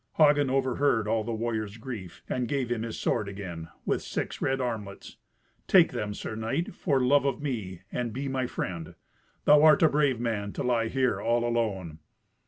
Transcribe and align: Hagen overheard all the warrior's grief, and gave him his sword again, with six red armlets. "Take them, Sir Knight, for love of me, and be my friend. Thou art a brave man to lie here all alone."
Hagen 0.13 0.49
overheard 0.49 1.07
all 1.07 1.23
the 1.23 1.31
warrior's 1.31 1.77
grief, 1.77 2.23
and 2.27 2.47
gave 2.47 2.71
him 2.71 2.81
his 2.81 2.97
sword 2.97 3.29
again, 3.29 3.69
with 3.85 4.01
six 4.01 4.41
red 4.41 4.59
armlets. 4.59 5.17
"Take 5.67 5.91
them, 5.91 6.15
Sir 6.15 6.33
Knight, 6.35 6.73
for 6.73 6.99
love 6.99 7.23
of 7.23 7.39
me, 7.39 7.81
and 7.91 8.11
be 8.11 8.27
my 8.27 8.47
friend. 8.47 8.95
Thou 9.45 9.61
art 9.61 9.83
a 9.83 9.89
brave 9.89 10.19
man 10.19 10.53
to 10.53 10.63
lie 10.63 10.87
here 10.87 11.21
all 11.21 11.47
alone." 11.47 11.99